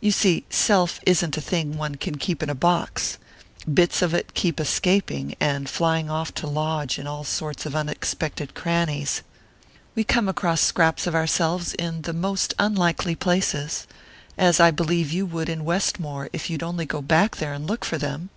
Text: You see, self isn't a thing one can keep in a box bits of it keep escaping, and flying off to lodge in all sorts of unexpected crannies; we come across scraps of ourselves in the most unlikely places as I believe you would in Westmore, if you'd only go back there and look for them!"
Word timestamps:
You 0.00 0.12
see, 0.12 0.44
self 0.50 1.00
isn't 1.04 1.36
a 1.36 1.40
thing 1.40 1.76
one 1.76 1.96
can 1.96 2.14
keep 2.16 2.44
in 2.44 2.48
a 2.48 2.54
box 2.54 3.18
bits 3.66 4.02
of 4.02 4.14
it 4.14 4.32
keep 4.32 4.60
escaping, 4.60 5.34
and 5.40 5.68
flying 5.68 6.08
off 6.08 6.32
to 6.34 6.46
lodge 6.46 6.96
in 6.96 7.08
all 7.08 7.24
sorts 7.24 7.66
of 7.66 7.74
unexpected 7.74 8.54
crannies; 8.54 9.22
we 9.96 10.04
come 10.04 10.28
across 10.28 10.60
scraps 10.60 11.08
of 11.08 11.16
ourselves 11.16 11.74
in 11.74 12.02
the 12.02 12.12
most 12.12 12.54
unlikely 12.60 13.16
places 13.16 13.88
as 14.38 14.60
I 14.60 14.70
believe 14.70 15.10
you 15.10 15.26
would 15.26 15.48
in 15.48 15.64
Westmore, 15.64 16.30
if 16.32 16.48
you'd 16.48 16.62
only 16.62 16.86
go 16.86 17.02
back 17.02 17.38
there 17.38 17.52
and 17.52 17.66
look 17.66 17.84
for 17.84 17.98
them!" 17.98 18.30